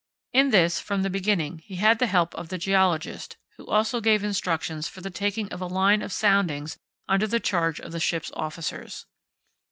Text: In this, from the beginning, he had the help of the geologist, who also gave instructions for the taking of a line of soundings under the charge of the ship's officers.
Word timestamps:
In 0.33 0.49
this, 0.49 0.79
from 0.79 1.03
the 1.03 1.11
beginning, 1.11 1.59
he 1.59 1.75
had 1.75 1.99
the 1.99 2.07
help 2.07 2.33
of 2.33 2.49
the 2.49 2.57
geologist, 2.57 3.37
who 3.57 3.67
also 3.67 4.01
gave 4.01 4.23
instructions 4.23 4.87
for 4.87 4.99
the 4.99 5.11
taking 5.11 5.47
of 5.53 5.61
a 5.61 5.67
line 5.67 6.01
of 6.01 6.11
soundings 6.11 6.79
under 7.07 7.27
the 7.27 7.39
charge 7.39 7.79
of 7.79 7.91
the 7.91 7.99
ship's 7.99 8.31
officers. 8.33 9.05